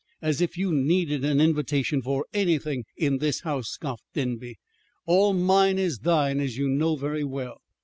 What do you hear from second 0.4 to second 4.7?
if you needed an invitation for anything, in this house," scoffed Denby.